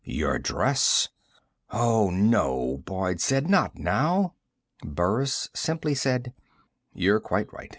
[0.03, 1.09] "Your dress!"
[1.69, 3.47] "Oh, no," Boyd said.
[3.47, 4.33] "Not now."
[4.83, 6.33] Burris simply said:
[6.91, 7.69] "You're quite right.